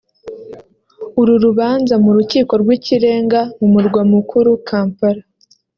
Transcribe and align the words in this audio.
uru 1.19 1.33
rubanza 1.45 1.93
mu 2.03 2.11
Rukiko 2.17 2.51
rw’Ikirenga 2.61 3.39
mu 3.57 3.67
murwa 3.73 4.01
mukuru 4.11 4.49
Kampala 4.67 5.23